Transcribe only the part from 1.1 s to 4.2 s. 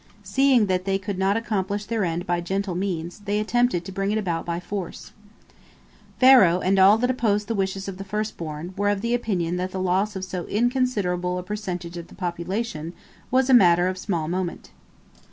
not accomplish their end by gentle means, they attempted to bring it